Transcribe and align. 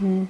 Mm. 0.00 0.28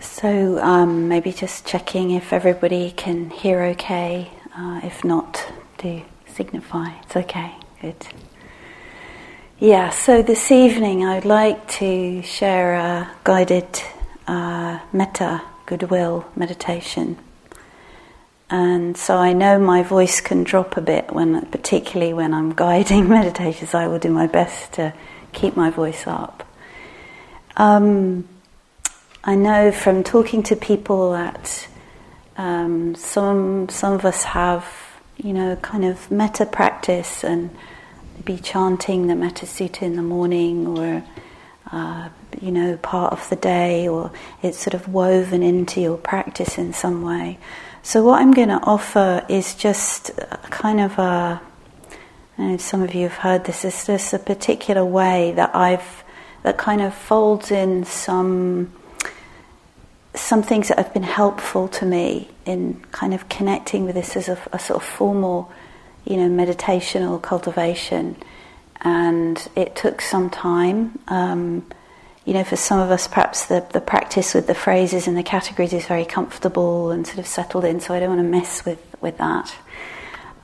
So 0.00 0.58
um, 0.62 1.08
maybe 1.08 1.32
just 1.32 1.66
checking 1.66 2.12
if 2.12 2.32
everybody 2.32 2.92
can 2.92 3.30
hear 3.30 3.62
okay. 3.74 4.30
Uh, 4.56 4.80
if 4.84 5.04
not, 5.04 5.52
do 5.78 6.02
signify. 6.26 6.90
It's 7.02 7.16
okay. 7.16 7.52
Good. 7.80 8.06
Yeah, 9.58 9.90
so 9.90 10.22
this 10.22 10.50
evening 10.50 11.04
I'd 11.04 11.24
like 11.24 11.68
to 11.78 12.22
share 12.22 12.74
a 12.74 13.10
guided 13.24 13.66
uh, 14.26 14.80
metta 14.92 15.42
goodwill 15.66 16.26
meditation. 16.36 17.16
And 18.50 18.96
so 18.96 19.16
I 19.16 19.32
know 19.32 19.58
my 19.58 19.82
voice 19.82 20.20
can 20.20 20.44
drop 20.44 20.76
a 20.76 20.80
bit 20.80 21.12
when, 21.12 21.46
particularly 21.46 22.12
when 22.12 22.34
I'm 22.34 22.52
guiding 22.52 23.08
meditations. 23.18 23.74
I 23.74 23.86
will 23.86 23.98
do 23.98 24.10
my 24.10 24.26
best 24.26 24.74
to 24.74 24.92
keep 25.32 25.56
my 25.56 25.70
voice 25.70 26.06
up. 26.06 26.44
Um, 27.56 28.28
I 29.24 29.34
know 29.34 29.72
from 29.72 30.02
talking 30.02 30.42
to 30.44 30.56
people 30.56 31.12
that 31.12 31.68
um, 32.36 32.94
some 32.94 33.68
some 33.68 33.92
of 33.92 34.04
us 34.04 34.24
have, 34.24 34.66
you 35.16 35.32
know, 35.32 35.56
kind 35.56 35.84
of 35.84 36.10
metta 36.10 36.46
practice 36.46 37.22
and 37.22 37.50
be 38.24 38.38
chanting 38.38 39.06
the 39.06 39.14
metta 39.14 39.46
sutta 39.46 39.82
in 39.82 39.96
the 39.96 40.02
morning 40.02 40.66
or 40.66 41.04
uh, 41.72 42.08
you 42.40 42.50
know 42.50 42.76
part 42.78 43.12
of 43.12 43.28
the 43.30 43.36
day 43.36 43.88
or 43.88 44.10
it's 44.42 44.58
sort 44.58 44.74
of 44.74 44.88
woven 44.88 45.42
into 45.42 45.80
your 45.80 45.96
practice 45.98 46.58
in 46.58 46.72
some 46.72 47.02
way. 47.02 47.38
So 47.82 48.04
what 48.04 48.20
I'm 48.20 48.32
going 48.32 48.48
to 48.48 48.60
offer 48.62 49.26
is 49.28 49.54
just 49.54 50.12
kind 50.50 50.80
of 50.80 50.98
a. 50.98 51.40
I 52.38 52.42
know 52.42 52.56
some 52.56 52.82
of 52.82 52.94
you 52.94 53.08
have 53.08 53.18
heard 53.18 53.44
this. 53.44 53.64
Is 53.64 53.86
just 53.86 54.12
a 54.14 54.18
particular 54.18 54.84
way 54.84 55.32
that 55.32 55.54
I've 55.54 56.01
that 56.42 56.58
kind 56.58 56.80
of 56.80 56.94
folds 56.94 57.50
in 57.50 57.84
some 57.84 58.72
some 60.14 60.42
things 60.42 60.68
that 60.68 60.76
have 60.76 60.92
been 60.92 61.02
helpful 61.02 61.68
to 61.68 61.86
me 61.86 62.28
in 62.44 62.78
kind 62.92 63.14
of 63.14 63.28
connecting 63.30 63.86
with 63.86 63.94
this 63.94 64.14
as 64.14 64.28
a, 64.28 64.38
a 64.52 64.58
sort 64.58 64.82
of 64.82 64.86
formal, 64.86 65.50
you 66.04 66.16
know, 66.16 66.28
meditational 66.28 67.20
cultivation. 67.20 68.16
And 68.82 69.48
it 69.56 69.74
took 69.74 70.02
some 70.02 70.28
time. 70.28 70.98
Um, 71.08 71.64
you 72.26 72.34
know, 72.34 72.44
for 72.44 72.56
some 72.56 72.78
of 72.78 72.90
us, 72.90 73.08
perhaps 73.08 73.46
the, 73.46 73.66
the 73.72 73.80
practice 73.80 74.34
with 74.34 74.46
the 74.46 74.54
phrases 74.54 75.08
and 75.08 75.16
the 75.16 75.22
categories 75.22 75.72
is 75.72 75.86
very 75.86 76.04
comfortable 76.04 76.90
and 76.90 77.06
sort 77.06 77.18
of 77.18 77.26
settled 77.26 77.64
in, 77.64 77.80
so 77.80 77.94
I 77.94 78.00
don't 78.00 78.10
want 78.10 78.20
to 78.20 78.28
mess 78.28 78.64
with, 78.64 78.80
with 79.00 79.16
that. 79.18 79.54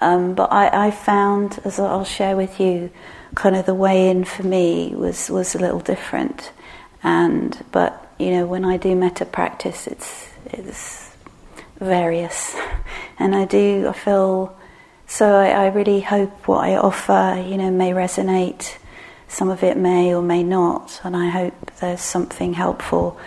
Um, 0.01 0.35
but 0.35 0.51
I, 0.51 0.87
I 0.87 0.91
found, 0.91 1.61
as 1.65 1.79
I'll 1.79 2.05
share 2.05 2.37
with 2.37 2.59
you, 2.59 2.91
kind 3.35 3.57
of 3.57 3.67
the 3.67 3.75
way 3.75 4.09
in 4.11 4.25
for 4.25 4.43
me 4.43 4.95
was, 4.95 5.31
was 5.31 5.55
a 5.55 5.59
little 5.59 5.81
different. 5.81 6.53
And, 7.03 7.65
but 7.73 8.09
you 8.19 8.31
know, 8.33 8.47
when 8.47 8.65
I 8.65 8.77
do 8.77 8.95
metta 8.97 9.25
practice, 9.25 9.87
it's 9.87 10.29
it's 10.47 11.11
various, 11.79 12.57
and 13.19 13.35
I 13.35 13.45
do 13.45 13.87
I 13.89 13.93
feel 13.93 14.57
so. 15.07 15.35
I, 15.35 15.51
I 15.51 15.67
really 15.69 16.01
hope 16.01 16.49
what 16.49 16.65
I 16.65 16.77
offer, 16.77 17.43
you 17.47 17.57
know, 17.57 17.71
may 17.71 17.93
resonate. 17.93 18.77
Some 19.29 19.51
of 19.51 19.63
it 19.63 19.77
may 19.77 20.15
or 20.15 20.23
may 20.23 20.43
not, 20.43 21.01
and 21.05 21.15
I 21.15 21.29
hope 21.29 21.71
there's 21.81 22.01
something 22.01 22.55
helpful, 22.55 23.21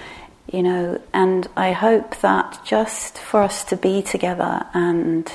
you 0.51 0.63
know. 0.63 1.01
And 1.13 1.47
I 1.55 1.71
hope 1.71 2.19
that 2.21 2.59
just 2.65 3.17
for 3.17 3.41
us 3.41 3.63
to 3.65 3.77
be 3.77 4.01
together 4.01 4.65
and 4.73 5.31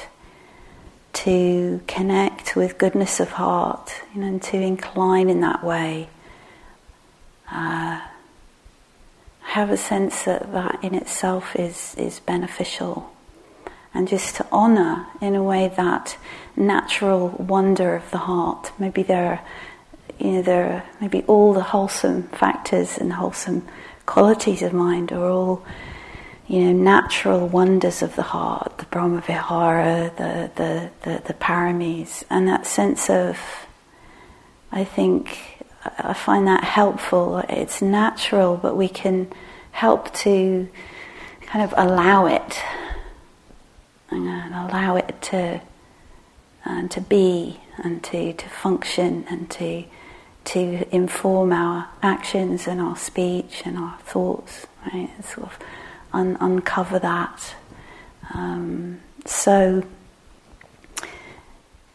to 1.17 1.81
connect 1.87 2.57
with 2.57 2.79
goodness 2.79 3.21
of 3.21 3.33
heart, 3.33 4.03
you 4.15 4.21
know, 4.21 4.27
and 4.27 4.43
to 4.43 4.57
incline 4.59 5.29
in 5.29 5.41
that 5.41 5.65
way. 5.65 6.09
Uh, 7.51 8.01
have 9.41 9.71
a 9.71 9.77
sense 9.77 10.25
that 10.25 10.53
that 10.53 10.79
in 10.83 10.95
itself 10.95 11.57
is, 11.57 11.95
is 11.97 12.21
beneficial. 12.21 13.11
And 13.95 14.07
just 14.07 14.37
to 14.37 14.47
honour, 14.53 15.07
in 15.23 15.35
a 15.35 15.43
way, 15.43 15.73
that 15.77 16.19
natural 16.55 17.29
wonder 17.29 17.97
of 17.97 18.11
the 18.11 18.19
heart. 18.19 18.73
Maybe 18.79 19.03
there 19.03 19.27
are, 19.27 19.41
you 20.19 20.33
know, 20.33 20.43
there 20.43 20.71
are 20.71 20.85
maybe 21.01 21.23
all 21.23 21.55
the 21.55 21.63
wholesome 21.63 22.25
factors 22.25 22.99
and 22.99 23.15
wholesome 23.15 23.67
qualities 24.05 24.61
of 24.61 24.75
mind 24.75 25.13
are 25.13 25.31
all, 25.31 25.65
you 26.49 26.61
know, 26.61 26.73
natural 26.73 27.49
wonders 27.49 28.03
of 28.03 28.15
the 28.15 28.23
heart, 28.23 28.79
the 28.79 28.85
Brahmavihara, 28.87 30.17
the, 30.17 30.51
the, 30.55 30.91
the, 31.03 31.23
the 31.27 31.35
paramis, 31.35 32.25
and 32.31 32.47
that 32.47 32.67
sense 32.67 33.11
of, 33.11 33.39
I 34.71 34.85
think, 34.85 35.65
I 35.99 36.13
find 36.13 36.47
that 36.47 36.65
helpful. 36.65 37.39
It's 37.49 37.83
natural, 37.83 38.57
but 38.57 38.77
we 38.77 38.89
can 38.89 39.33
help 39.73 40.13
to 40.15 40.69
kind 41.43 41.65
of 41.65 41.75
allow 41.77 42.27
it 42.27 42.59
and 44.11 44.55
allow 44.55 44.97
it 44.97 45.21
to 45.21 45.61
uh, 46.65 46.89
to 46.89 47.01
be 47.01 47.61
and 47.79 48.03
to, 48.03 48.33
to 48.33 48.49
function 48.49 49.25
and 49.29 49.51
to 49.51 49.85
to 50.45 50.87
inform 50.95 51.53
our 51.53 51.89
actions 52.03 52.69
and 52.69 52.81
our 52.81 52.97
speech 52.97 53.63
and 53.65 53.77
our 53.77 53.99
thoughts. 53.99 54.67
Right, 54.85 55.11
and 55.15 55.25
sort 55.25 55.47
of 55.49 55.59
un- 56.17 56.37
uncover 56.41 56.99
that. 56.99 57.55
Um, 58.35 59.01
so, 59.25 59.85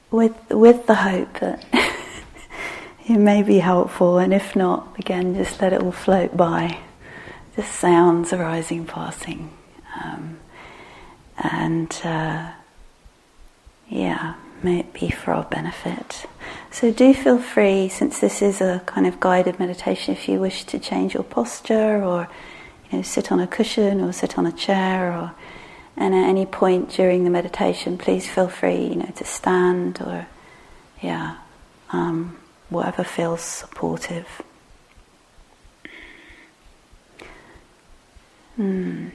with 0.09 0.35
with 0.49 0.87
the 0.87 0.95
hope 0.95 1.39
that 1.39 1.65
it 3.07 3.17
may 3.17 3.41
be 3.43 3.59
helpful, 3.59 4.17
and 4.17 4.33
if 4.33 4.55
not, 4.55 4.97
again, 4.99 5.35
just 5.35 5.61
let 5.61 5.73
it 5.73 5.81
all 5.81 5.91
float 5.91 6.35
by. 6.37 6.77
Just 7.55 7.73
sounds 7.73 8.31
arising, 8.31 8.85
passing. 8.85 9.51
Um, 10.01 10.39
and 11.37 12.01
uh, 12.03 12.51
yeah, 13.89 14.35
may 14.63 14.79
it 14.79 14.93
be 14.93 15.09
for 15.09 15.33
our 15.33 15.43
benefit. 15.43 16.25
So 16.71 16.91
do 16.91 17.13
feel 17.13 17.39
free, 17.39 17.89
since 17.89 18.19
this 18.19 18.41
is 18.41 18.61
a 18.61 18.81
kind 18.85 19.05
of 19.05 19.19
guided 19.19 19.59
meditation, 19.59 20.13
if 20.13 20.29
you 20.29 20.39
wish 20.39 20.63
to 20.65 20.79
change 20.79 21.13
your 21.13 21.23
posture 21.23 22.01
or 22.03 22.29
you 22.91 22.97
know, 22.97 23.03
sit 23.03 23.31
on 23.31 23.39
a 23.39 23.47
cushion 23.47 24.01
or 24.01 24.11
sit 24.11 24.37
on 24.37 24.45
a 24.45 24.51
chair 24.51 25.11
or 25.11 25.33
and 25.97 26.15
at 26.15 26.27
any 26.27 26.45
point 26.45 26.89
during 26.89 27.25
the 27.25 27.29
meditation, 27.29 27.97
please 27.97 28.27
feel 28.27 28.47
free, 28.47 28.87
you 28.87 28.95
know, 28.95 29.11
to 29.15 29.25
stand 29.25 30.01
or 30.01 30.25
yeah, 31.01 31.37
um, 31.91 32.37
whatever 32.69 33.03
feels 33.03 33.41
supportive. 33.41 34.41
Hmm. 38.55 39.09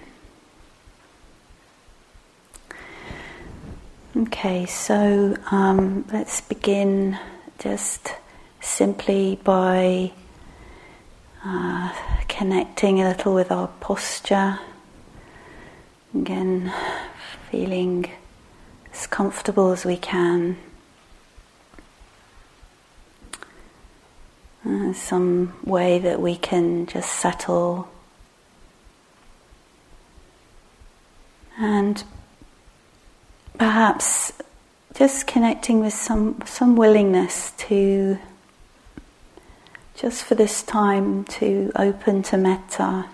Okay, 4.16 4.64
so 4.66 5.36
um, 5.50 6.06
let's 6.12 6.40
begin 6.40 7.18
just 7.58 8.14
simply 8.60 9.38
by 9.44 10.12
uh, 11.48 11.92
connecting 12.28 13.00
a 13.00 13.08
little 13.08 13.32
with 13.32 13.52
our 13.52 13.68
posture. 13.80 14.58
Again, 16.12 16.72
feeling 17.50 18.10
as 18.92 19.06
comfortable 19.06 19.70
as 19.70 19.84
we 19.84 19.96
can. 19.96 20.56
Uh, 24.66 24.92
some 24.92 25.54
way 25.64 26.00
that 26.00 26.20
we 26.20 26.34
can 26.36 26.86
just 26.86 27.12
settle 27.12 27.88
and 31.56 32.02
perhaps 33.56 34.32
just 34.94 35.28
connecting 35.28 35.78
with 35.78 35.92
some 35.92 36.42
some 36.44 36.74
willingness 36.74 37.52
to 37.52 38.18
just 39.96 40.24
for 40.24 40.34
this 40.34 40.62
time 40.62 41.24
to 41.24 41.72
open 41.74 42.22
to 42.22 42.36
metta, 42.36 43.06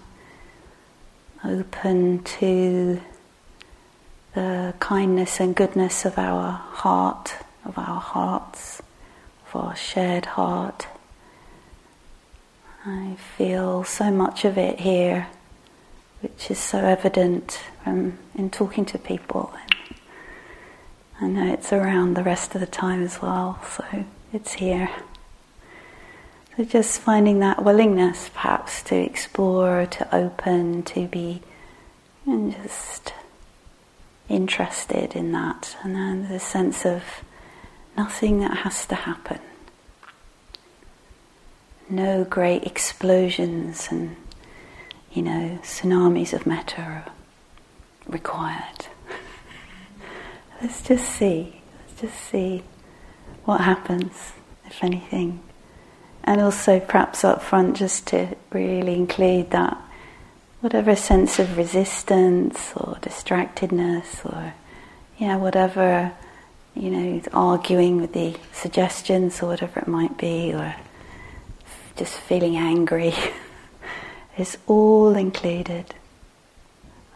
open 1.44 2.20
to 2.25 3.00
the 4.34 4.75
kindness 4.81 5.38
and 5.38 5.55
goodness 5.55 6.05
of 6.05 6.19
our 6.19 6.50
heart, 6.50 7.37
of 7.64 7.79
our 7.79 8.00
hearts, 8.00 8.82
of 9.46 9.62
our 9.62 9.76
shared 9.76 10.26
heart. 10.26 10.88
I 12.85 13.14
feel 13.37 13.85
so 13.85 14.11
much 14.11 14.44
of 14.44 14.58
it 14.58 14.81
here, 14.81 15.28
which 16.20 16.50
is 16.50 16.58
so 16.58 16.78
evident 16.78 17.61
from 17.85 18.19
in 18.35 18.50
talking 18.50 18.85
to 18.87 18.99
people. 18.99 19.55
I 21.20 21.28
know 21.28 21.52
it's 21.52 21.73
around 21.73 22.14
the 22.14 22.25
rest 22.25 22.56
of 22.56 22.61
the 22.61 22.67
time 22.67 23.05
as 23.05 23.23
well, 23.23 23.61
so 23.70 23.85
it's 24.32 24.55
here. 24.55 24.90
So 26.56 26.64
just 26.64 27.00
finding 27.00 27.38
that 27.38 27.64
willingness, 27.64 28.28
perhaps, 28.28 28.82
to 28.84 28.96
explore, 28.96 29.87
to 29.87 30.14
open, 30.14 30.82
to 30.84 31.06
be, 31.06 31.40
and 32.26 32.52
just 32.62 33.14
interested 34.28 35.14
in 35.16 35.32
that, 35.32 35.76
and 35.82 35.94
then 35.94 36.28
the 36.28 36.38
sense 36.38 36.84
of 36.84 37.02
nothing 37.96 38.40
that 38.40 38.58
has 38.58 38.87
to 38.87 38.94
happen. 38.94 39.38
no 41.88 42.25
great 42.25 42.64
explosions 42.64 43.88
and, 43.90 44.16
you 45.12 45.22
know, 45.22 45.58
tsunamis 45.62 46.32
of 46.32 46.46
metta 46.46 46.81
are 46.81 47.04
required. 48.06 48.87
Let's 50.62 50.82
just 50.82 51.04
see. 51.08 51.60
Let's 51.88 52.00
just 52.00 52.20
see 52.31 52.62
what 53.44 53.60
happens, 53.60 54.32
if 54.64 54.82
anything. 54.82 55.40
And 56.25 56.41
also, 56.41 56.79
perhaps 56.79 57.25
up 57.25 57.43
front, 57.43 57.77
just 57.77 58.07
to 58.09 58.37
really 58.53 58.95
include 58.95 59.51
that 59.51 59.77
whatever 60.61 60.95
sense 60.95 61.41
of 61.41 61.57
resistance 61.57 62.73
or 62.77 62.97
distractedness 63.03 64.25
or, 64.25 64.55
yeah, 65.19 65.37
whatever, 65.37 66.13
you 66.75 66.91
know, 66.91 67.21
arguing 67.33 68.01
with 68.01 68.13
the 68.13 68.37
suggestions 68.53 69.43
or 69.43 69.49
whatever 69.49 69.81
it 69.81 69.89
might 69.89 70.17
be, 70.17 70.53
or 70.55 70.77
just 71.97 72.15
feeling 72.15 72.57
angry, 72.57 73.13
is 74.39 74.57
all 74.69 75.17
included. 75.17 75.95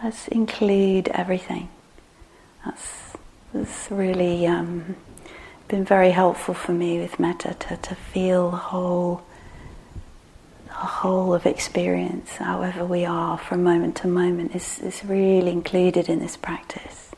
Let's 0.03 0.27
include 0.29 1.09
everything. 1.09 1.69
That's, 2.65 3.17
that's 3.55 3.91
really 3.91 4.47
um, 4.47 4.97
been 5.69 5.85
very 5.85 6.11
helpful 6.11 6.55
for 6.55 6.73
me 6.73 6.99
with 6.99 7.19
metta 7.19 7.55
to, 7.55 7.77
to 7.77 7.95
feel 7.95 8.51
whole, 8.51 9.23
the 10.67 10.73
whole 10.73 11.35
of 11.35 11.47
experience, 11.47 12.37
however 12.37 12.85
we 12.85 13.05
are 13.05 13.37
from 13.37 13.63
moment 13.63 13.97
to 13.97 14.07
moment, 14.07 14.55
is, 14.55 14.79
is 14.81 15.05
really 15.05 15.51
included 15.51 16.09
in 16.09 16.21
this 16.21 16.37
practice. 16.37 17.11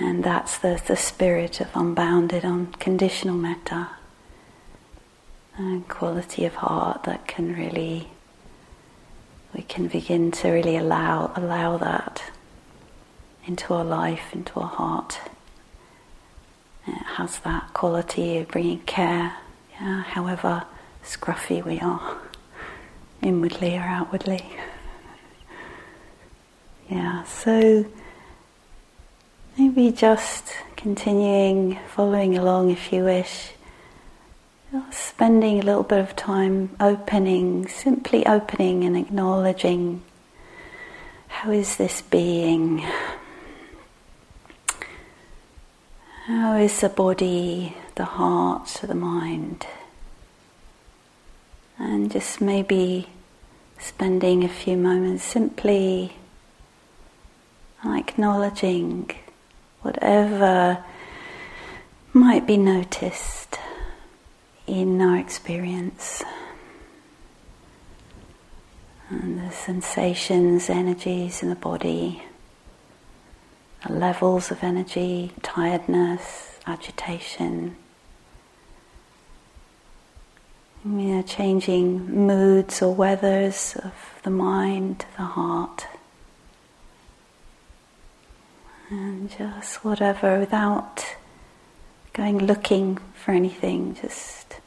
And 0.00 0.24
that's 0.24 0.58
the, 0.58 0.80
the 0.86 0.96
spirit 0.96 1.60
of 1.60 1.68
unbounded, 1.74 2.44
unconditional 2.44 3.36
metta, 3.36 3.90
and 5.56 5.88
quality 5.88 6.44
of 6.44 6.54
heart 6.54 7.04
that 7.04 7.28
can 7.28 7.54
really, 7.54 8.08
we 9.54 9.62
can 9.62 9.86
begin 9.86 10.32
to 10.32 10.50
really 10.50 10.76
allow, 10.76 11.32
allow 11.36 11.76
that 11.76 12.24
into 13.46 13.74
our 13.74 13.84
life, 13.84 14.32
into 14.32 14.58
our 14.58 14.68
heart. 14.68 15.20
It 16.86 17.02
has 17.16 17.38
that 17.40 17.72
quality 17.72 18.38
of 18.38 18.48
bringing 18.48 18.80
care, 18.80 19.36
yeah, 19.72 20.02
however 20.02 20.64
scruffy 21.02 21.64
we 21.64 21.80
are, 21.80 22.18
inwardly 23.22 23.76
or 23.76 23.80
outwardly. 23.82 24.44
yeah, 26.90 27.24
so 27.24 27.86
maybe 29.56 29.90
just 29.92 30.52
continuing, 30.76 31.78
following 31.88 32.36
along 32.36 32.70
if 32.70 32.92
you 32.92 33.04
wish, 33.04 33.52
spending 34.90 35.60
a 35.60 35.62
little 35.62 35.84
bit 35.84 36.00
of 36.00 36.16
time 36.16 36.74
opening, 36.80 37.68
simply 37.68 38.26
opening 38.26 38.84
and 38.84 38.96
acknowledging 38.96 40.02
how 41.28 41.50
is 41.50 41.76
this 41.76 42.02
being? 42.02 42.84
How 46.26 46.56
is 46.56 46.80
the 46.80 46.88
body, 46.88 47.76
the 47.96 48.06
heart, 48.06 48.80
the 48.82 48.94
mind? 48.94 49.66
And 51.78 52.10
just 52.10 52.40
maybe 52.40 53.08
spending 53.78 54.42
a 54.42 54.48
few 54.48 54.78
moments 54.78 55.22
simply 55.22 56.14
acknowledging 57.84 59.10
whatever 59.82 60.82
might 62.14 62.46
be 62.46 62.56
noticed 62.56 63.58
in 64.66 65.02
our 65.02 65.18
experience. 65.18 66.22
And 69.10 69.38
the 69.38 69.52
sensations, 69.52 70.70
energies 70.70 71.42
in 71.42 71.50
the 71.50 71.54
body 71.54 72.22
levels 73.88 74.50
of 74.50 74.62
energy, 74.62 75.32
tiredness, 75.42 76.58
agitation. 76.66 77.76
You 80.84 80.90
know, 80.90 81.22
changing 81.22 82.26
moods 82.26 82.82
or 82.82 82.94
weathers 82.94 83.76
of 83.82 83.94
the 84.22 84.30
mind, 84.30 85.06
the 85.16 85.22
heart. 85.22 85.86
And 88.90 89.30
just 89.30 89.84
whatever 89.84 90.38
without 90.38 91.04
going 92.12 92.46
looking 92.46 92.98
for 93.14 93.32
anything, 93.32 93.96
just 94.00 94.60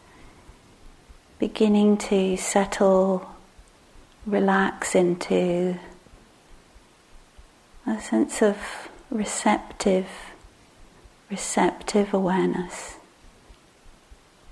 beginning 1.40 1.98
to 1.98 2.36
settle, 2.36 3.30
relax 4.26 4.96
into 4.96 5.78
a 7.86 8.02
sense 8.02 8.42
of 8.42 8.58
receptive, 9.10 10.08
receptive 11.30 12.14
awareness 12.14 12.98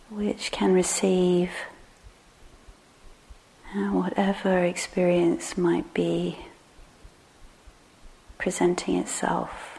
which 0.10 0.52
can 0.52 0.74
receive 0.74 1.52
uh, 3.75 3.90
whatever 3.90 4.63
experience 4.63 5.57
might 5.57 5.94
be 5.94 6.38
presenting 8.38 8.96
itself. 8.98 9.75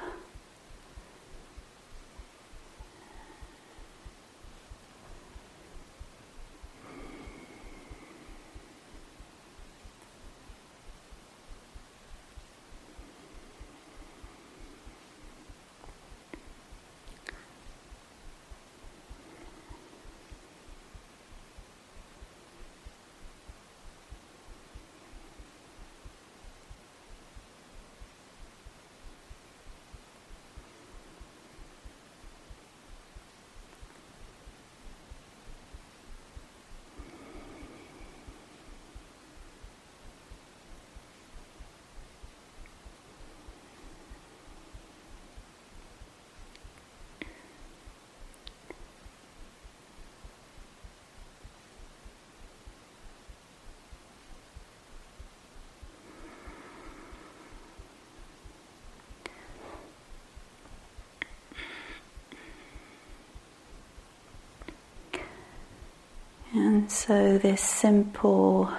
And 66.86 66.92
so, 66.92 67.36
this 67.36 67.62
simple, 67.62 68.70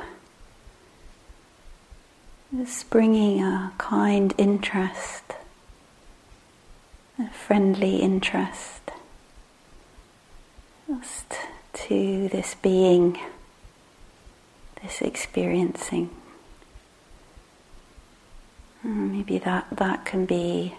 this 2.53 2.85
bringing 2.85 3.43
a 3.43 3.73
kind 3.77 4.33
interest, 4.37 5.23
a 7.19 7.29
friendly 7.31 7.97
interest, 7.97 8.91
just 10.87 11.33
to 11.73 12.29
this 12.29 12.55
being, 12.55 13.19
this 14.81 15.01
experiencing. 15.01 16.09
Mm, 18.85 19.11
maybe 19.11 19.37
that, 19.39 19.67
that 19.69 20.05
can 20.05 20.25
be 20.25 20.75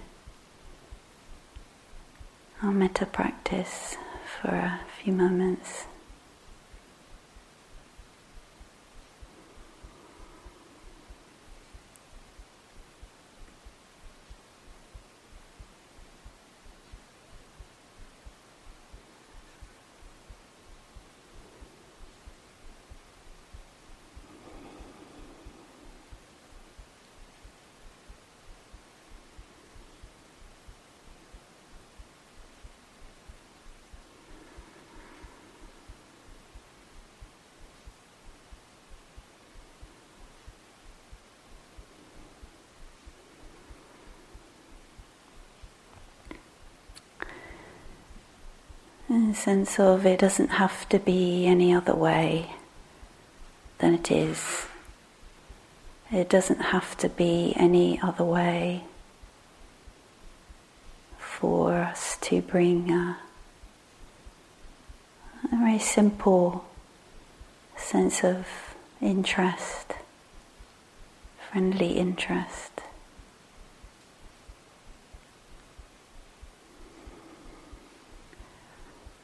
our 2.62 2.72
metta 2.72 3.04
practice 3.04 3.98
for 4.40 4.48
a 4.48 4.80
few 5.02 5.12
moments. 5.12 5.84
Sense 49.34 49.78
of 49.78 50.06
it 50.06 50.18
doesn't 50.18 50.48
have 50.48 50.88
to 50.88 50.98
be 50.98 51.46
any 51.46 51.72
other 51.72 51.94
way 51.94 52.54
than 53.78 53.94
it 53.94 54.10
is. 54.10 54.66
It 56.10 56.28
doesn't 56.28 56.60
have 56.60 56.96
to 56.98 57.08
be 57.08 57.52
any 57.56 58.00
other 58.00 58.24
way 58.24 58.84
for 61.18 61.74
us 61.74 62.16
to 62.22 62.40
bring 62.40 62.90
a, 62.90 63.18
a 65.52 65.56
very 65.56 65.78
simple 65.78 66.64
sense 67.76 68.24
of 68.24 68.46
interest, 69.00 69.92
friendly 71.50 71.92
interest. 71.92 72.80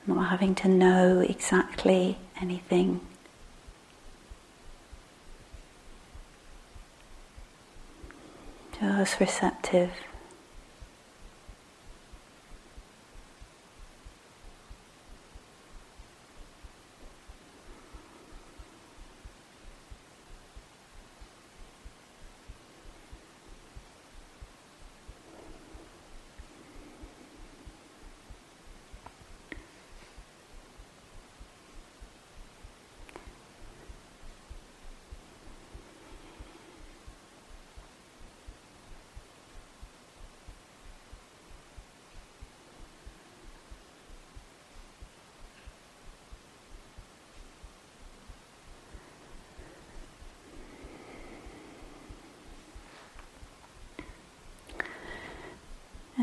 Not 0.06 0.28
having 0.28 0.54
to 0.56 0.68
know 0.68 1.20
exactly 1.20 2.18
anything. 2.40 3.00
Just 8.78 9.18
receptive. 9.18 9.90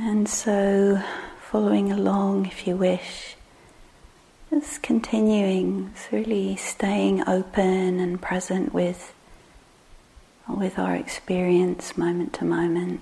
And 0.03 0.27
so, 0.27 0.99
following 1.51 1.91
along 1.91 2.47
if 2.47 2.65
you 2.65 2.75
wish, 2.75 3.35
just 4.49 4.81
continuing, 4.81 5.93
really 6.11 6.55
staying 6.55 7.29
open 7.29 7.99
and 7.99 8.19
present 8.19 8.73
with, 8.73 9.13
with 10.47 10.79
our 10.79 10.95
experience 10.95 11.99
moment 11.99 12.33
to 12.33 12.45
moment. 12.45 13.01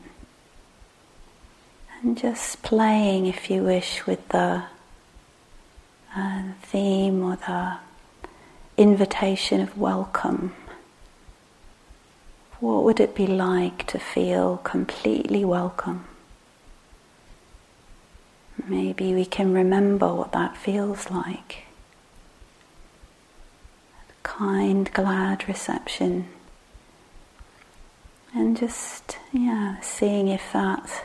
And 2.01 2.18
just 2.18 2.63
playing, 2.63 3.27
if 3.27 3.50
you 3.50 3.63
wish, 3.63 4.06
with 4.06 4.27
the 4.27 4.63
uh, 6.13 6.44
theme 6.63 7.24
or 7.24 7.38
the 7.38 7.77
invitation 8.75 9.62
of 9.62 9.77
welcome. 9.77 10.53
What 12.60 12.84
would 12.84 13.00
it 13.00 13.15
be 13.15 13.25
like 13.25 13.88
to 13.88 14.00
feel 14.00 14.58
completely 14.58 15.46
welcome? 15.46 16.09
Maybe 18.69 19.15
we 19.15 19.25
can 19.25 19.51
remember 19.51 20.13
what 20.13 20.31
that 20.33 20.55
feels 20.55 21.09
like. 21.09 21.63
Kind, 24.21 24.93
glad 24.93 25.47
reception. 25.47 26.27
And 28.31 28.55
just, 28.55 29.17
yeah, 29.31 29.79
seeing 29.81 30.27
if 30.27 30.53
that 30.53 31.03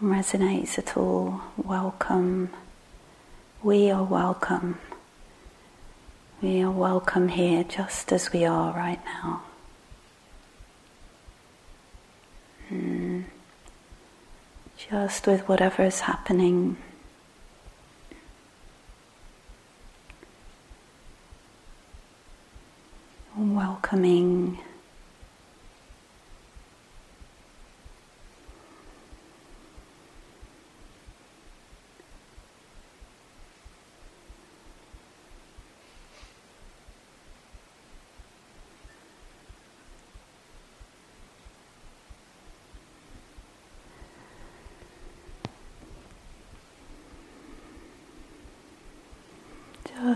resonates 0.00 0.78
at 0.78 0.96
all. 0.96 1.40
Welcome. 1.56 2.50
We 3.60 3.90
are 3.90 4.04
welcome. 4.04 4.78
We 6.40 6.62
are 6.62 6.70
welcome 6.70 7.26
here 7.26 7.64
just 7.64 8.12
as 8.12 8.32
we 8.32 8.44
are 8.44 8.72
right 8.72 9.04
now. 9.04 9.42
Mm 12.70 13.13
just 14.90 15.26
with 15.26 15.48
whatever 15.48 15.82
is 15.82 16.00
happening. 16.00 16.76
Welcoming. 23.36 24.58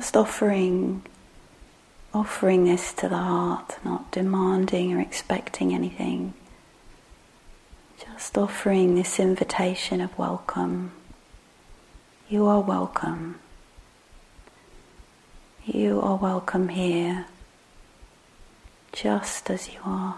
Just 0.09 0.17
offering, 0.17 1.03
offering 2.15 2.65
this 2.65 2.95
to 2.95 3.11
the 3.11 3.19
heart, 3.19 3.77
not 3.85 4.11
demanding 4.11 4.95
or 4.95 5.03
expecting 5.03 5.75
anything. 5.75 6.33
Just 7.99 8.39
offering 8.39 8.95
this 8.95 9.21
invitation 9.21 10.01
of 10.01 10.17
welcome. 10.17 10.93
You 12.27 12.47
are 12.47 12.61
welcome. 12.61 13.39
You 15.67 16.01
are 16.01 16.17
welcome 16.17 16.69
here, 16.69 17.27
just 18.93 19.51
as 19.51 19.69
you 19.75 19.81
are. 19.85 20.17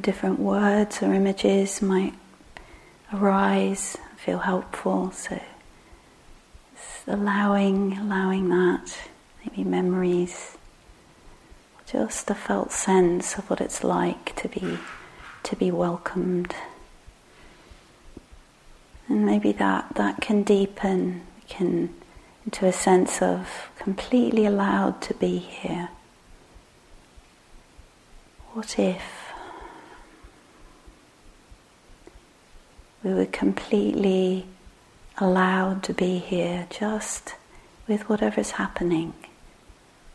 Different 0.00 0.40
words 0.40 1.02
or 1.02 1.12
images 1.12 1.82
might 1.82 2.14
arise, 3.12 3.98
feel 4.16 4.38
helpful. 4.38 5.10
So 5.12 5.38
allowing, 7.06 7.98
allowing 7.98 8.48
that, 8.48 8.98
maybe 9.44 9.68
memories, 9.68 10.56
just 11.86 12.30
a 12.30 12.34
felt 12.34 12.72
sense 12.72 13.36
of 13.36 13.50
what 13.50 13.60
it's 13.60 13.84
like 13.84 14.34
to 14.36 14.48
be 14.48 14.78
to 15.42 15.56
be 15.56 15.70
welcomed. 15.70 16.54
And 19.08 19.26
maybe 19.26 19.52
that, 19.52 19.94
that 19.96 20.20
can 20.20 20.42
deepen, 20.42 21.22
can 21.48 21.94
into 22.44 22.66
a 22.66 22.72
sense 22.72 23.20
of 23.20 23.70
completely 23.78 24.46
allowed 24.46 25.02
to 25.02 25.14
be 25.14 25.38
here. 25.38 25.90
What 28.52 28.78
if 28.78 29.21
we 33.02 33.12
were 33.12 33.26
completely 33.26 34.46
allowed 35.18 35.82
to 35.84 35.92
be 35.92 36.18
here 36.18 36.66
just 36.70 37.34
with 37.86 38.08
whatever's 38.08 38.52
happening 38.52 39.14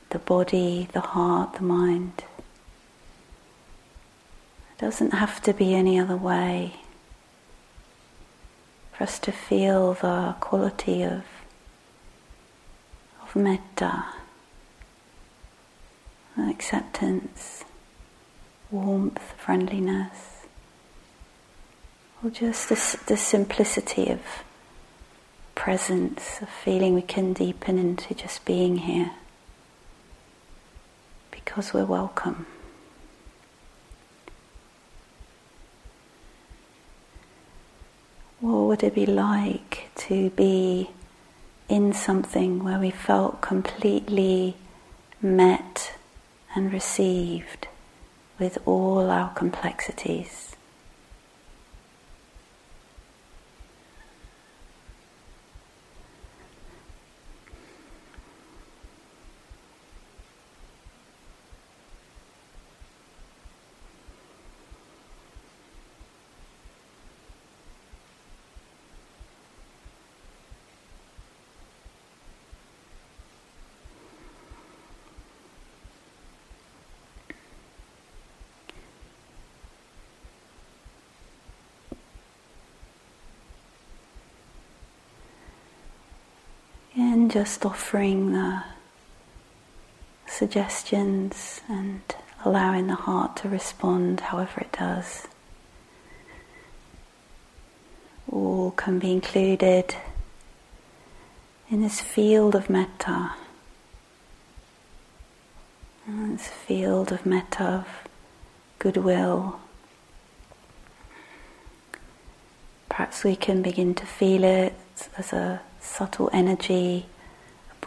the 0.09 0.19
body, 0.19 0.87
the 0.93 1.01
heart, 1.01 1.53
the 1.55 1.61
mind. 1.63 2.23
It 4.71 4.79
doesn't 4.79 5.11
have 5.11 5.41
to 5.43 5.53
be 5.53 5.73
any 5.75 5.99
other 5.99 6.15
way. 6.15 6.75
for 8.93 9.03
us 9.03 9.19
to 9.19 9.31
feel 9.31 9.93
the 9.93 10.35
quality 10.39 11.03
of, 11.03 11.23
of 13.21 13.35
metta, 13.35 14.05
acceptance, 16.37 17.63
warmth, 18.71 19.33
friendliness, 19.37 20.36
or 22.27 22.29
just 22.29 22.67
the, 22.67 22.99
the 23.07 23.15
simplicity 23.15 24.09
of 24.09 24.19
presence, 25.55 26.41
of 26.41 26.49
feeling 26.49 26.93
we 26.93 27.01
can 27.01 27.31
deepen 27.31 27.79
into 27.79 28.13
just 28.13 28.43
being 28.43 28.79
here 28.79 29.11
because 31.31 31.73
we're 31.73 31.85
welcome. 31.85 32.45
What 38.41 38.67
would 38.67 38.83
it 38.83 38.93
be 38.93 39.05
like 39.05 39.89
to 40.07 40.29
be 40.31 40.89
in 41.69 41.93
something 41.93 42.61
where 42.61 42.77
we 42.77 42.91
felt 42.91 43.39
completely 43.39 44.57
met 45.21 45.93
and 46.53 46.73
received 46.73 47.69
with 48.37 48.57
all 48.65 49.09
our 49.09 49.29
complexities? 49.29 50.46
Just 87.27 87.65
offering 87.65 88.31
the 88.31 88.63
suggestions 90.27 91.59
and 91.67 92.01
allowing 92.45 92.87
the 92.87 92.95
heart 92.95 93.35
to 93.37 93.49
respond 93.49 94.21
however 94.21 94.61
it 94.61 94.71
does. 94.71 95.27
All 98.31 98.71
can 98.71 98.97
be 98.99 99.11
included 99.11 99.95
in 101.69 101.81
this 101.81 101.99
field 101.99 102.55
of 102.55 102.69
metta. 102.69 103.33
This 106.07 106.47
field 106.47 107.11
of 107.11 107.25
metta, 107.25 107.63
of 107.63 107.87
goodwill. 108.79 109.59
Perhaps 112.87 113.25
we 113.25 113.35
can 113.35 113.61
begin 113.61 113.93
to 113.95 114.05
feel 114.05 114.45
it 114.45 114.73
as 115.17 115.33
a 115.33 115.61
subtle 115.81 116.29
energy, 116.31 117.05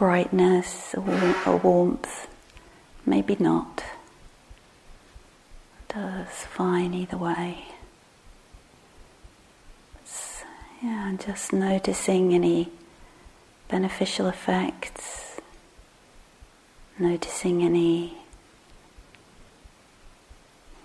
brightness, 0.01 0.95
or, 0.95 1.57
warmth. 1.57 2.27
Maybe 3.05 3.37
not. 3.39 3.83
Does 5.89 6.27
fine 6.27 6.95
either 6.95 7.17
way. 7.17 7.65
Yeah, 10.81 11.15
just 11.23 11.53
noticing 11.53 12.33
any 12.33 12.71
beneficial 13.69 14.25
effects, 14.25 15.39
noticing 16.97 17.61
any 17.61 18.17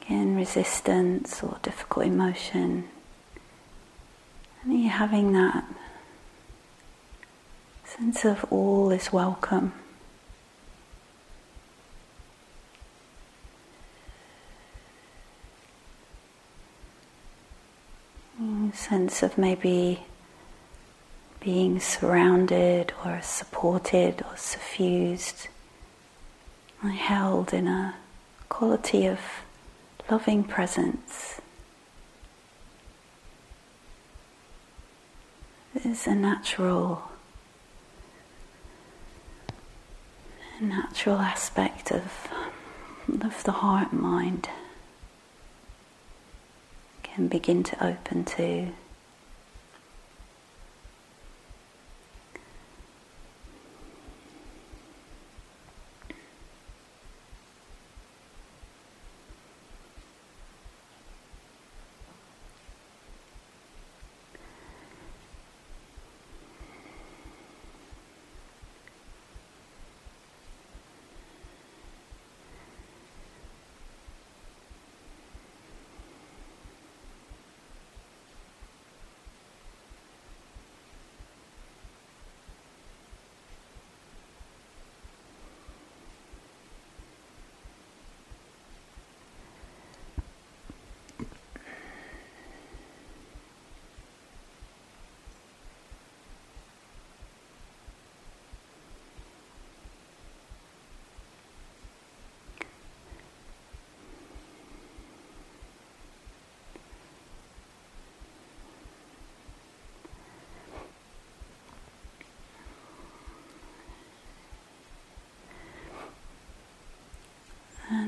again 0.03 0.37
resistance 0.37 1.43
or 1.43 1.57
difficult 1.63 2.05
emotion, 2.05 2.85
and 4.63 4.87
having 4.89 5.33
that 5.33 5.65
sense 7.87 8.25
of 8.25 8.45
all 8.51 8.91
is 8.91 9.13
welcome. 9.13 9.73
Sense 18.73 19.23
of 19.23 19.39
maybe 19.39 20.05
being 21.41 21.81
surrounded 21.81 22.93
or 23.05 23.21
supported 23.23 24.23
or 24.23 24.37
suffused, 24.37 25.49
or 26.85 26.91
held 26.91 27.55
in 27.55 27.67
a 27.67 27.95
quality 28.49 29.07
of 29.07 29.19
loving 30.11 30.45
presence. 30.45 31.41
Is 35.85 36.07
a 36.07 36.15
natural 36.15 37.11
natural 40.61 41.19
aspect 41.19 41.91
of, 41.91 42.29
of 43.09 43.45
the 43.45 43.53
heart 43.53 43.93
mind 43.93 44.49
can 47.03 47.29
begin 47.29 47.63
to 47.63 47.85
open 47.85 48.25
to. 48.25 48.73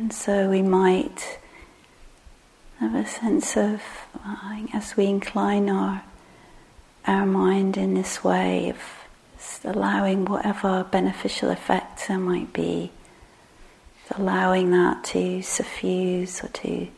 And 0.08 0.14
so 0.14 0.48
we 0.48 0.62
might 0.62 1.38
have 2.80 2.94
a 2.94 3.06
sense 3.06 3.58
of, 3.58 3.82
as 4.72 4.96
we 4.96 5.04
incline 5.04 5.68
our, 5.68 6.02
our 7.06 7.26
mind 7.26 7.76
in 7.76 7.92
this 7.92 8.24
way, 8.24 8.70
of 8.70 8.78
allowing 9.64 10.24
whatever 10.24 10.82
beneficial 10.84 11.50
effects 11.50 12.06
there 12.06 12.18
might 12.18 12.54
be, 12.54 12.90
allowing 14.16 14.70
that 14.70 15.04
to 15.04 15.42
suffuse 15.42 16.42
or 16.42 16.48
to 16.48 16.88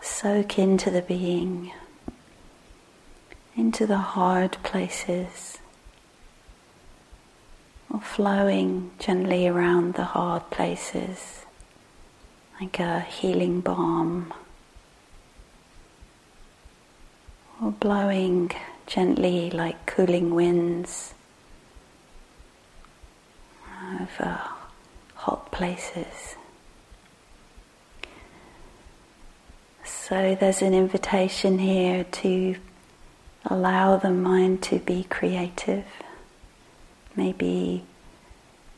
soak 0.00 0.56
into 0.56 0.88
the 0.88 1.02
being, 1.02 1.72
into 3.56 3.88
the 3.88 3.98
hard 3.98 4.52
places, 4.62 5.58
or 7.92 8.00
flowing 8.00 8.92
gently 9.00 9.48
around 9.48 9.94
the 9.94 10.04
hard 10.04 10.48
places 10.50 11.42
like 12.60 12.78
a 12.78 13.00
healing 13.00 13.60
balm, 13.60 14.32
or 17.62 17.70
blowing 17.72 18.50
gently 18.86 19.50
like 19.50 19.84
cooling 19.86 20.34
winds 20.34 21.14
over 24.00 24.40
hot 25.14 25.50
places. 25.52 26.36
So 29.84 30.36
there's 30.38 30.62
an 30.62 30.72
invitation 30.72 31.58
here 31.58 32.04
to 32.04 32.56
allow 33.44 33.96
the 33.96 34.10
mind 34.10 34.62
to 34.62 34.78
be 34.78 35.04
creative. 35.04 35.84
Maybe 37.16 37.84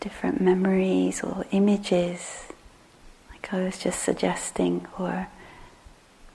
different 0.00 0.40
memories 0.40 1.22
or 1.22 1.44
images, 1.50 2.47
like 3.52 3.60
I 3.60 3.64
was 3.64 3.78
just 3.78 4.02
suggesting, 4.02 4.86
or 4.98 5.28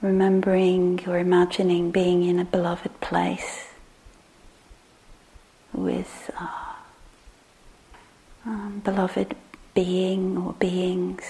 remembering 0.00 1.02
or 1.06 1.18
imagining 1.18 1.90
being 1.90 2.24
in 2.24 2.38
a 2.38 2.44
beloved 2.44 3.00
place 3.00 3.68
with 5.72 6.30
uh, 6.38 6.74
um, 8.46 8.80
beloved 8.84 9.34
being 9.74 10.36
or 10.36 10.52
beings, 10.54 11.24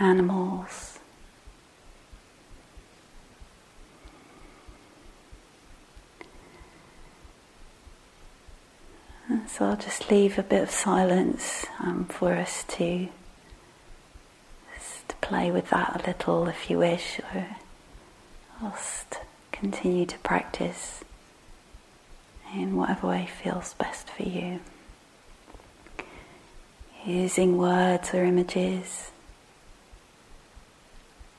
animals. 0.00 0.95
So 9.48 9.64
I'll 9.64 9.76
just 9.76 10.10
leave 10.10 10.38
a 10.38 10.42
bit 10.42 10.62
of 10.62 10.70
silence 10.70 11.64
um, 11.80 12.04
for 12.06 12.32
us 12.34 12.64
to, 12.64 13.08
to 15.08 15.16
play 15.22 15.50
with 15.50 15.70
that 15.70 16.02
a 16.02 16.06
little 16.06 16.46
if 16.48 16.68
you 16.68 16.78
wish, 16.78 17.20
or 17.32 17.46
just 18.60 19.18
continue 19.52 20.04
to 20.04 20.18
practice 20.18 21.02
in 22.54 22.76
whatever 22.76 23.08
way 23.08 23.28
feels 23.42 23.74
best 23.74 24.10
for 24.10 24.24
you. 24.24 24.60
Using 27.04 27.56
words 27.56 28.12
or 28.12 28.24
images, 28.24 29.10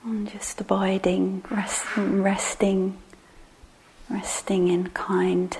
and 0.03 0.29
just 0.31 0.59
abiding, 0.61 1.43
rest, 1.51 1.85
resting, 1.97 2.97
resting 4.09 4.69
in 4.69 4.87
kind 4.89 5.57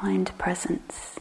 kind 0.00 0.30
presence. 0.38 1.18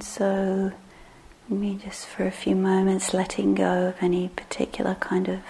And 0.00 0.06
so, 0.06 0.72
me 1.50 1.78
just 1.84 2.06
for 2.06 2.26
a 2.26 2.30
few 2.30 2.56
moments 2.56 3.12
letting 3.12 3.54
go 3.54 3.88
of 3.88 3.96
any 4.00 4.28
particular 4.28 4.94
kind 4.94 5.28
of 5.28 5.40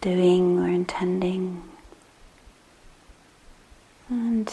doing 0.00 0.58
or 0.58 0.66
intending, 0.68 1.62
and 4.08 4.50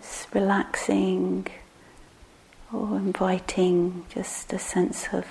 just 0.00 0.32
relaxing 0.32 1.48
or 2.72 2.96
inviting 2.96 4.06
just 4.08 4.50
a 4.54 4.58
sense 4.58 5.08
of 5.12 5.26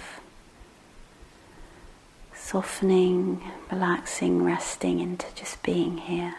softening, 2.35 3.41
relaxing, 3.71 4.43
resting 4.43 4.99
into 4.99 5.25
just 5.33 5.63
being 5.63 5.97
here. 5.97 6.35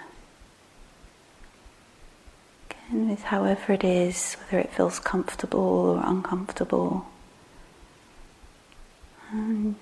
And 2.90 3.08
with 3.08 3.22
however 3.22 3.74
it 3.74 3.84
is, 3.84 4.34
whether 4.34 4.58
it 4.58 4.72
feels 4.72 4.98
comfortable 4.98 5.60
or 5.60 6.02
uncomfortable. 6.04 7.06
And 9.30 9.76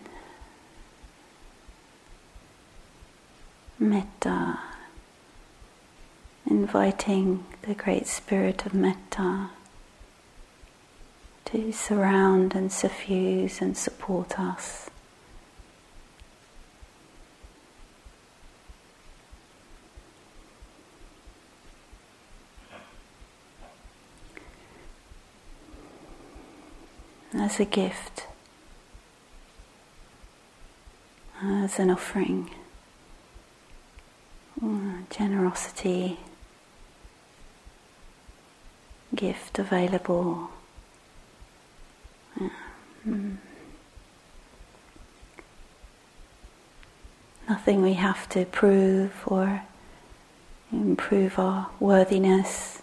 metta, 3.78 4.58
inviting 6.46 7.46
the 7.62 7.74
great 7.74 8.06
spirit 8.06 8.66
of 8.66 8.74
metta 8.74 9.50
to 11.46 11.72
surround 11.72 12.54
and 12.54 12.70
suffuse 12.70 13.62
and 13.62 13.74
support 13.74 14.38
us. 14.38 14.90
As 27.40 27.60
a 27.60 27.64
gift, 27.64 28.26
as 31.42 31.78
an 31.78 31.90
offering, 31.90 32.50
mm, 34.60 35.08
generosity, 35.08 36.18
gift 39.14 39.58
available. 39.58 40.50
Mm, 42.38 42.50
mm. 43.06 43.36
Nothing 47.48 47.82
we 47.82 47.94
have 47.94 48.28
to 48.30 48.44
prove 48.44 49.12
or 49.26 49.62
improve 50.70 51.38
our 51.38 51.70
worthiness. 51.80 52.82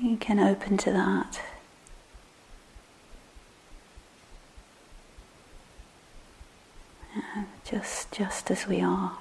You 0.00 0.11
can 0.22 0.38
open 0.38 0.76
to 0.76 0.92
that. 0.92 1.40
just 7.64 8.12
just 8.12 8.50
as 8.52 8.68
we 8.68 8.80
are. 8.80 9.18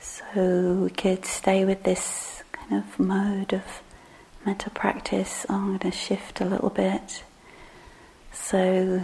So 0.00 0.63
could 1.04 1.26
stay 1.26 1.66
with 1.66 1.82
this 1.82 2.42
kind 2.50 2.82
of 2.82 2.98
mode 2.98 3.52
of 3.52 3.82
metta 4.46 4.70
practice. 4.70 5.44
I'm 5.50 5.66
going 5.66 5.78
to 5.80 5.90
shift 5.90 6.40
a 6.40 6.46
little 6.46 6.70
bit. 6.70 7.22
So 8.32 9.02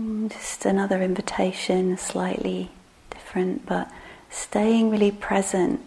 mm, 0.00 0.30
just 0.30 0.64
another 0.64 1.02
invitation, 1.02 1.98
slightly 1.98 2.70
different, 3.10 3.66
but 3.66 3.90
staying 4.30 4.92
really 4.92 5.10
present 5.10 5.80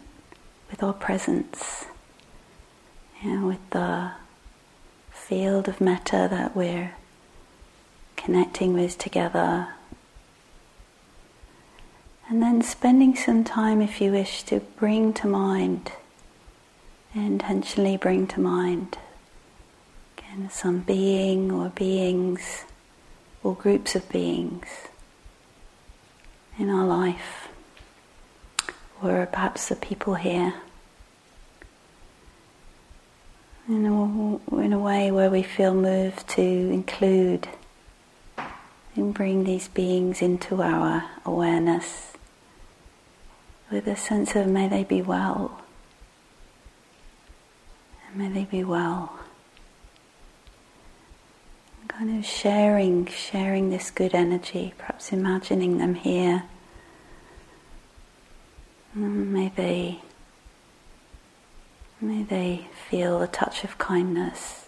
with 0.70 0.84
our 0.84 0.92
presence, 0.92 1.86
you 3.24 3.32
know, 3.34 3.48
with 3.48 3.70
the 3.70 4.12
field 5.12 5.70
of 5.70 5.80
metta 5.80 6.28
that 6.30 6.58
we're 6.58 6.92
connecting 8.18 8.74
with 8.74 8.98
together 8.98 9.70
and 12.30 12.42
then 12.42 12.62
spending 12.62 13.16
some 13.16 13.44
time, 13.44 13.82
if 13.82 14.02
you 14.02 14.12
wish, 14.12 14.44
to 14.44 14.60
bring 14.60 15.14
to 15.14 15.28
mind, 15.28 15.94
intentionally 17.16 17.96
bring 17.96 18.28
to 18.28 18.42
mind, 18.42 18.98
again, 20.18 20.50
some 20.50 20.80
being 20.80 21.52
or 21.52 21.70
beings 21.70 22.66
or 23.44 23.56
groups 23.56 23.96
of 23.96 24.08
beings 24.10 24.68
in 26.60 26.70
our 26.70 26.86
life, 26.86 27.48
or 29.02 29.26
perhaps 29.28 29.70
the 29.70 29.76
people 29.76 30.16
here. 30.16 30.54
In 33.70 33.86
a, 33.86 34.56
in 34.62 34.74
a 34.74 34.80
way 34.80 35.12
where 35.12 35.30
we 35.30 35.44
feel 35.44 35.74
moved 35.74 36.28
to 36.30 36.42
include 36.42 37.48
and 38.96 39.14
bring 39.14 39.44
these 39.44 39.68
beings 39.70 40.22
into 40.22 40.62
our 40.62 41.06
awareness 41.26 42.17
with 43.72 43.88
a 43.88 43.96
sense 43.96 44.36
of 44.36 44.48
may 44.48 44.68
they 44.68 44.84
be 44.84 45.02
well. 45.02 45.62
And 48.08 48.18
may 48.18 48.30
they 48.30 48.46
be 48.46 48.64
well. 48.64 49.14
kind 51.88 52.20
of 52.20 52.26
sharing, 52.26 53.08
sharing 53.08 53.72
this 53.72 53.90
good 53.90 54.14
energy, 54.14 54.72
perhaps 54.78 55.12
imagining 55.12 55.80
them 55.80 55.96
here. 55.96 56.44
And 58.94 59.34
may 59.34 59.50
they 59.50 60.00
may 62.00 62.22
they 62.22 62.68
feel 62.88 63.22
a 63.24 63.28
touch 63.28 63.64
of 63.64 63.80
kindness 63.80 64.68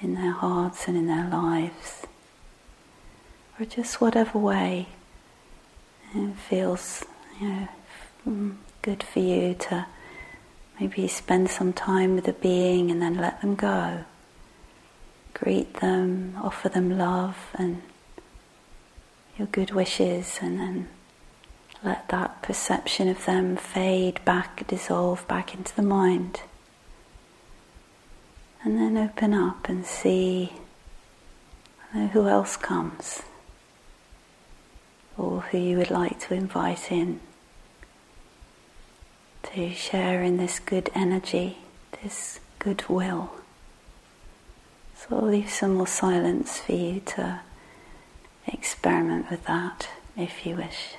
in 0.00 0.14
their 0.14 0.30
hearts 0.30 0.86
and 0.86 0.96
in 0.96 1.08
their 1.08 1.28
lives. 1.28 2.06
Or 3.58 3.66
just 3.66 4.00
whatever 4.00 4.38
way 4.38 4.86
it 6.14 6.36
feels 6.36 7.04
you 7.40 7.48
know, 7.48 7.68
Mm, 7.68 7.77
good 8.82 9.02
for 9.02 9.18
you 9.20 9.54
to 9.54 9.86
maybe 10.80 11.08
spend 11.08 11.50
some 11.50 11.72
time 11.72 12.14
with 12.14 12.28
a 12.28 12.32
being 12.32 12.90
and 12.90 13.02
then 13.02 13.16
let 13.16 13.40
them 13.40 13.54
go. 13.54 14.04
Greet 15.34 15.74
them, 15.80 16.36
offer 16.42 16.68
them 16.68 16.96
love 16.96 17.36
and 17.54 17.82
your 19.36 19.46
good 19.48 19.70
wishes, 19.70 20.38
and 20.42 20.58
then 20.58 20.88
let 21.84 22.08
that 22.08 22.42
perception 22.42 23.08
of 23.08 23.24
them 23.24 23.56
fade 23.56 24.24
back, 24.24 24.66
dissolve 24.66 25.26
back 25.28 25.54
into 25.54 25.74
the 25.76 25.82
mind. 25.82 26.40
And 28.64 28.76
then 28.76 28.96
open 28.96 29.32
up 29.32 29.68
and 29.68 29.86
see 29.86 30.54
who 31.92 32.26
else 32.26 32.56
comes 32.56 33.22
or 35.16 35.42
who 35.42 35.58
you 35.58 35.76
would 35.78 35.90
like 35.90 36.18
to 36.20 36.34
invite 36.34 36.90
in 36.90 37.20
to 39.54 39.72
share 39.72 40.22
in 40.22 40.36
this 40.36 40.58
good 40.58 40.90
energy, 40.94 41.58
this 42.02 42.40
goodwill. 42.58 43.30
So 44.96 45.16
I'll 45.16 45.22
leave 45.22 45.50
some 45.50 45.74
more 45.74 45.86
silence 45.86 46.58
for 46.60 46.72
you 46.72 47.00
to 47.00 47.40
experiment 48.46 49.30
with 49.30 49.44
that 49.46 49.88
if 50.16 50.44
you 50.44 50.56
wish. 50.56 50.94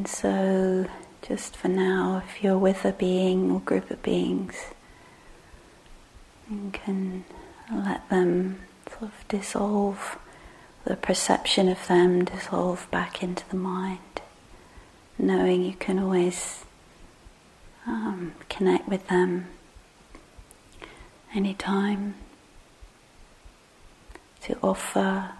And 0.00 0.08
so, 0.08 0.86
just 1.20 1.54
for 1.58 1.68
now, 1.68 2.22
if 2.26 2.42
you're 2.42 2.56
with 2.56 2.86
a 2.86 2.92
being 2.92 3.50
or 3.50 3.60
group 3.60 3.90
of 3.90 4.02
beings, 4.02 4.54
you 6.50 6.70
can 6.72 7.26
let 7.70 8.08
them 8.08 8.62
sort 8.88 9.02
of 9.02 9.28
dissolve, 9.28 10.18
the 10.86 10.96
perception 10.96 11.68
of 11.68 11.86
them 11.86 12.24
dissolve 12.24 12.90
back 12.90 13.22
into 13.22 13.46
the 13.50 13.58
mind, 13.58 14.22
knowing 15.18 15.62
you 15.62 15.74
can 15.74 15.98
always 15.98 16.64
um, 17.86 18.32
connect 18.48 18.88
with 18.88 19.06
them 19.08 19.48
anytime 21.34 22.14
to 24.40 24.56
offer, 24.62 25.32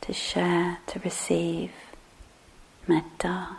to 0.00 0.12
share, 0.12 0.78
to 0.88 0.98
receive 0.98 1.70
metta. 2.86 3.56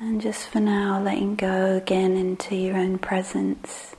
And 0.00 0.20
just 0.20 0.48
for 0.48 0.58
now, 0.58 1.00
letting 1.00 1.36
go 1.36 1.76
again 1.76 2.16
into 2.16 2.56
your 2.56 2.76
own 2.76 2.98
presence. 2.98 3.94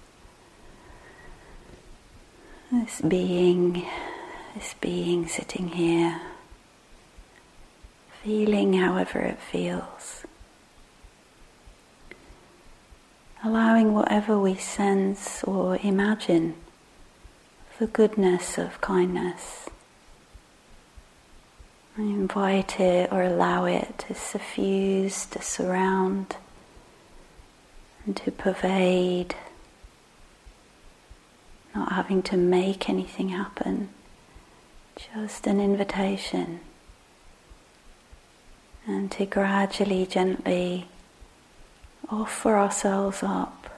This 2.69 2.99
being, 3.01 3.85
this 4.53 4.75
being 4.81 5.27
sitting 5.27 5.69
here, 5.69 6.19
feeling 8.21 8.73
however 8.73 9.19
it 9.19 9.39
feels. 9.39 10.25
Allowing 13.43 13.93
whatever 13.93 14.37
we 14.39 14.55
sense 14.55 15.43
or 15.43 15.77
imagine 15.83 16.55
the 17.79 17.87
goodness 17.87 18.57
of 18.57 18.81
kindness. 18.81 19.62
Invite 21.95 22.79
it 22.79 23.11
or 23.11 23.21
allow 23.21 23.65
it 23.65 23.99
to 24.07 24.15
suffuse, 24.15 25.27
to 25.27 25.41
surround, 25.43 26.37
and 28.03 28.17
to 28.17 28.31
pervade, 28.31 29.35
not 31.75 31.91
having 31.91 32.23
to 32.23 32.35
make 32.35 32.89
anything 32.89 33.29
happen, 33.29 33.89
just 34.95 35.45
an 35.45 35.59
invitation. 35.59 36.61
And 38.87 39.11
to 39.11 39.27
gradually, 39.27 40.07
gently 40.07 40.87
offer 42.09 42.57
ourselves 42.57 43.21
up 43.21 43.69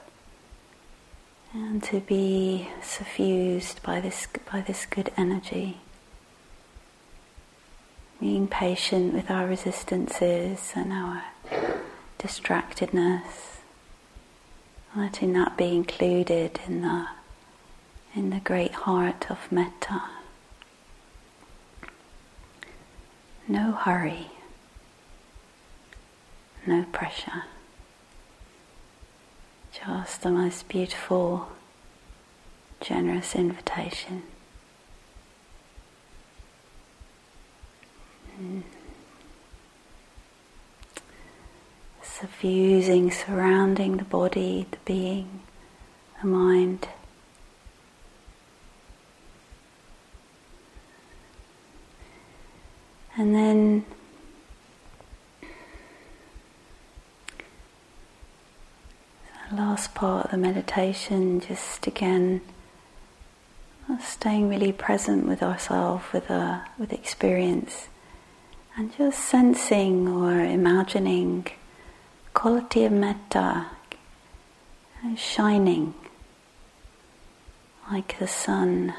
and 1.52 1.82
to 1.82 2.00
be 2.00 2.68
suffused 2.82 3.82
by 3.82 4.00
this, 4.00 4.26
by 4.50 4.62
this 4.62 4.86
good 4.86 5.12
energy 5.18 5.78
being 8.20 8.48
patient 8.48 9.12
with 9.12 9.30
our 9.30 9.46
resistances 9.46 10.72
and 10.74 10.92
our 10.92 11.24
distractedness, 12.18 13.58
letting 14.96 15.32
that 15.34 15.56
be 15.56 15.74
included 15.76 16.58
in 16.66 16.82
the 16.82 17.06
in 18.14 18.30
the 18.30 18.40
great 18.40 18.72
heart 18.72 19.30
of 19.30 19.52
metta. 19.52 20.02
No 23.46 23.72
hurry, 23.72 24.28
no 26.66 26.84
pressure, 26.92 27.44
just 29.72 30.22
the 30.22 30.30
most 30.30 30.66
beautiful, 30.68 31.48
generous 32.80 33.34
invitation. 33.34 34.22
Suffusing, 42.02 43.10
surrounding 43.10 43.96
the 43.96 44.04
body, 44.04 44.66
the 44.70 44.78
being, 44.84 45.40
the 46.20 46.28
mind. 46.28 46.88
And 53.16 53.34
then 53.34 53.84
the 59.50 59.56
last 59.56 59.94
part 59.94 60.26
of 60.26 60.30
the 60.30 60.36
meditation, 60.36 61.40
just 61.40 61.86
again 61.86 62.42
staying 64.00 64.48
really 64.48 64.72
present 64.72 65.26
with 65.26 65.42
ourselves, 65.42 66.04
with, 66.12 66.30
uh, 66.30 66.60
with 66.78 66.92
experience. 66.92 67.88
And 68.78 68.94
just 68.94 69.20
sensing 69.20 70.06
or 70.06 70.38
imagining 70.38 71.46
quality 72.34 72.84
of 72.84 72.92
metta 72.92 73.68
shining 75.16 75.94
like 77.90 78.18
the 78.18 78.28
sun. 78.28 78.92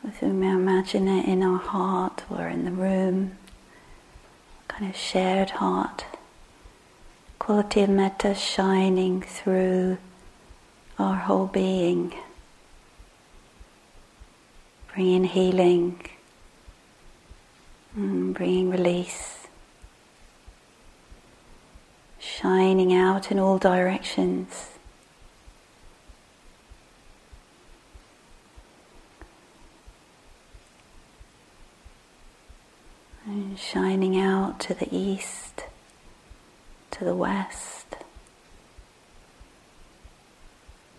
Whether 0.00 0.28
we 0.28 0.48
imagine 0.48 1.06
it 1.06 1.26
in 1.26 1.42
our 1.42 1.58
heart 1.58 2.24
or 2.30 2.48
in 2.48 2.64
the 2.64 2.70
room, 2.70 3.32
kind 4.68 4.88
of 4.88 4.96
shared 4.96 5.50
heart. 5.50 6.06
Quality 7.38 7.82
of 7.82 7.90
metta 7.90 8.34
shining 8.34 9.20
through 9.20 9.98
our 10.98 11.16
whole 11.16 11.46
being, 11.46 12.14
bringing 14.94 15.24
healing 15.24 16.00
Mm, 17.98 18.32
bringing 18.32 18.70
release, 18.70 19.48
shining 22.20 22.94
out 22.94 23.32
in 23.32 23.40
all 23.40 23.58
directions. 23.58 24.68
And 33.26 33.58
shining 33.58 34.16
out 34.16 34.60
to 34.60 34.74
the 34.74 34.86
east, 34.96 35.64
to 36.92 37.04
the 37.04 37.16
west, 37.16 37.96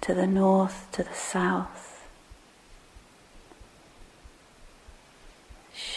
to 0.01 0.13
the 0.13 0.27
north, 0.27 0.89
to 0.91 1.03
the 1.03 1.13
south. 1.13 1.88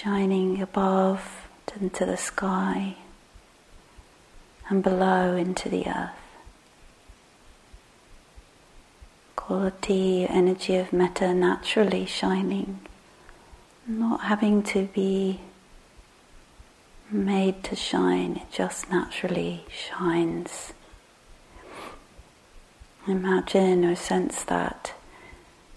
Shining 0.03 0.61
above 0.61 1.47
into 1.81 2.05
the 2.05 2.17
sky 2.17 2.97
and 4.69 4.83
below 4.83 5.37
into 5.37 5.69
the 5.69 5.87
earth. 5.87 6.11
Quality, 9.37 10.27
energy 10.29 10.75
of 10.75 10.93
metta 10.93 11.33
naturally 11.33 12.05
shining, 12.05 12.81
not 13.87 14.23
having 14.23 14.65
to 14.65 14.89
be 14.93 15.41
made 17.09 17.63
to 17.63 17.77
shine, 17.77 18.39
it 18.39 18.51
just 18.51 18.91
naturally 18.91 19.65
shines. 19.71 20.73
Imagine 23.07 23.85
or 23.85 23.95
sense 23.95 24.43
that 24.45 24.95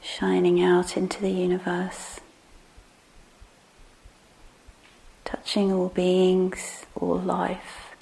shining 0.02 0.64
out 0.64 0.98
into 0.98 1.22
the 1.22 1.32
universe 1.32 2.22
touching 5.36 5.74
all 5.74 5.90
beings, 5.90 6.86
all 6.96 7.18
life, 7.18 7.94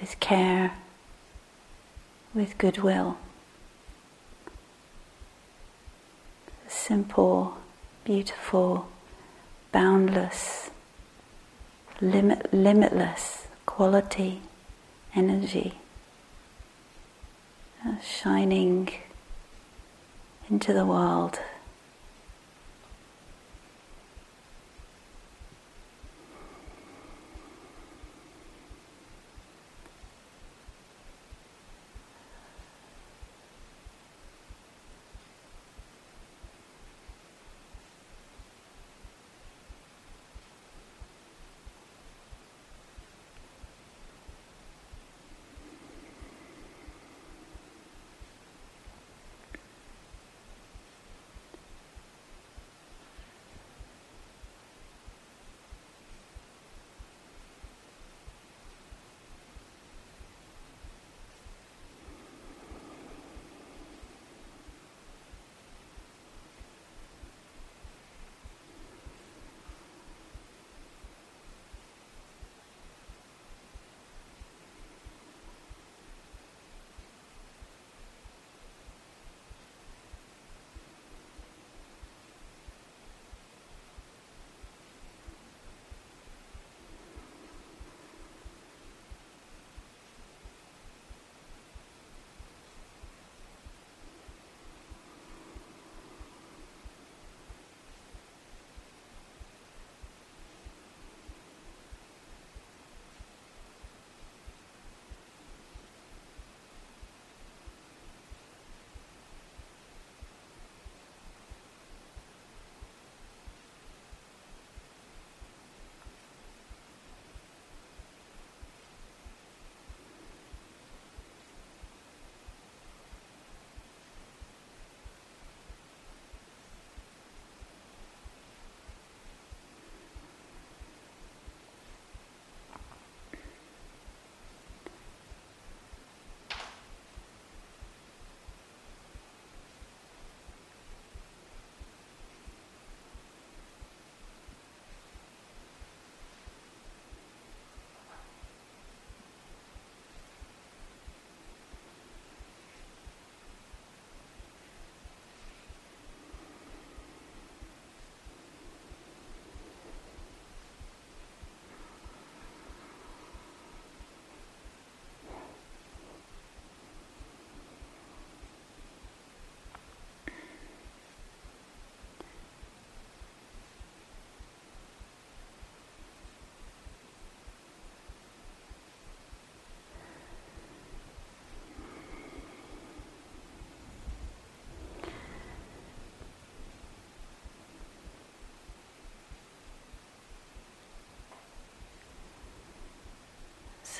with 0.00 0.20
care, 0.20 0.70
with 2.32 2.56
goodwill—a 2.56 3.16
Simple, 6.68 7.56
beautiful, 8.04 8.86
boundless, 9.72 10.70
limit, 12.00 12.54
limitless 12.54 13.48
quality, 13.64 14.40
energy, 15.16 15.74
shining 18.00 18.88
into 20.48 20.72
the 20.72 20.86
world. 20.86 21.40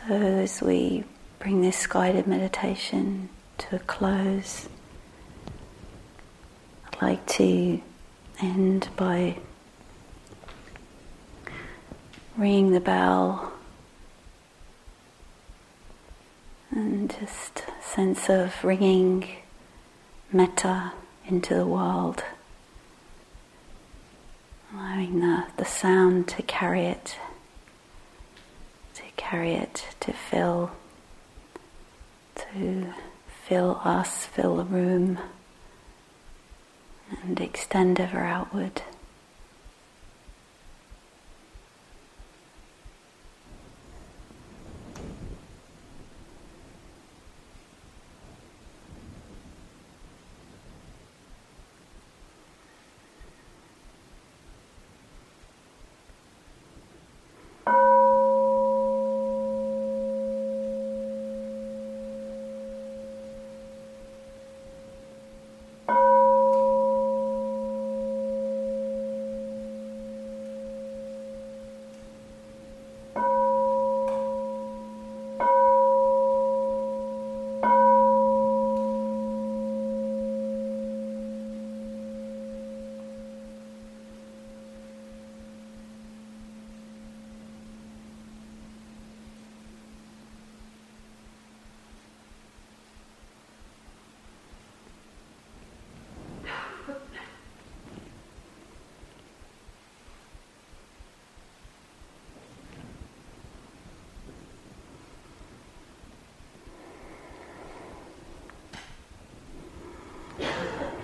So, 0.06 0.14
as 0.14 0.62
we 0.62 1.02
bring 1.40 1.62
this 1.62 1.84
guided 1.88 2.28
meditation 2.28 3.28
to 3.58 3.76
a 3.76 3.78
close, 3.80 4.68
I'd 6.86 7.02
like 7.02 7.26
to 7.26 7.80
end 8.40 8.88
by 8.94 9.38
ringing 12.36 12.70
the 12.70 12.78
bell 12.78 13.52
and 16.70 17.10
just 17.18 17.64
sense 17.80 18.30
of 18.30 18.62
ringing 18.62 19.26
metta 20.32 20.92
into 21.26 21.54
the 21.54 21.66
world, 21.66 22.22
allowing 24.72 25.18
the, 25.18 25.46
the 25.56 25.64
sound 25.64 26.28
to 26.28 26.42
carry 26.42 26.84
it, 26.84 27.18
carry 29.30 29.54
it, 29.54 29.88
to 29.98 30.12
fill, 30.12 30.70
to 32.36 32.94
fill 33.48 33.80
us, 33.82 34.24
fill 34.26 34.56
the 34.56 34.64
room, 34.64 35.18
and 37.22 37.40
extend 37.40 37.98
ever 37.98 38.20
outward. 38.20 38.82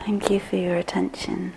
Thank 0.04 0.30
you 0.30 0.40
for 0.40 0.56
your 0.56 0.76
attention. 0.76 1.52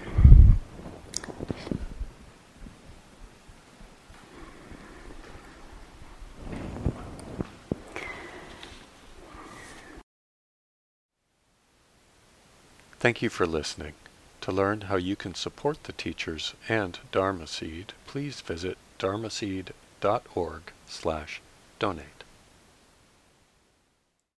Thank 13.00 13.22
you 13.22 13.30
for 13.30 13.48
listening. 13.48 13.94
To 14.42 14.52
learn 14.52 14.82
how 14.82 14.96
you 14.96 15.16
can 15.16 15.34
support 15.34 15.84
the 15.84 15.92
teachers 15.92 16.54
and 16.70 17.00
Dharma 17.12 17.48
Seed, 17.48 17.94
please 18.06 18.42
visit 18.42 18.78
dharmaseed.org 19.00 20.62
slash 20.88 21.42
donate. 21.80 22.15